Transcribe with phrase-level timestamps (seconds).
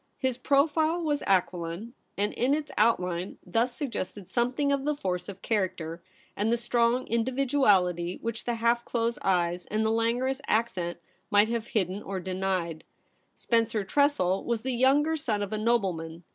[0.17, 2.87] His profile was aquiline, and in its 122 THE REBEL ROSE.
[2.87, 6.01] outline thus suggested something of the force of character
[6.35, 10.97] and the strong individuality which the half closed eyes and the languorous accent
[11.29, 12.83] might have hidden or denied.
[13.35, 16.23] Spencer Tressel was the younger son of a nobleman.